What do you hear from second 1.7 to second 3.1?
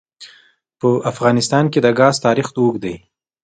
کې د ګاز تاریخ اوږد دی.